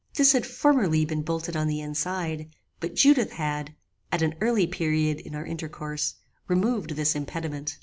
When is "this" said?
0.15-0.31, 6.95-7.13